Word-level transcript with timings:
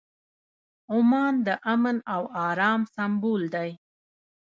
عمان 0.93 1.33
د 1.45 1.47
امن 1.73 1.97
او 2.13 2.23
ارام 2.49 2.81
سمبول 2.95 3.41
دی. 3.55 3.69